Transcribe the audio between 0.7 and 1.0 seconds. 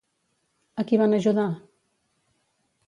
A qui